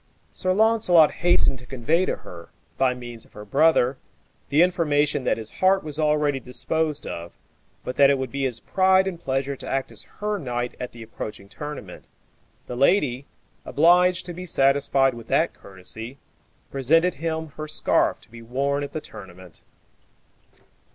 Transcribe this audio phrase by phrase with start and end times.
[0.33, 3.99] Sir Launcelot hastened to convey to her, by means of her brother,
[4.49, 7.33] the information that his heart was already disposed of,
[7.83, 10.91] but that it would be his pride and pleasure to act as her knight at
[10.91, 12.07] the approaching tournament.
[12.65, 13.27] The lady,
[13.63, 16.17] obliged to be satisfied with that courtesy,
[16.71, 19.61] presented him her scarf to be worn at the tournament.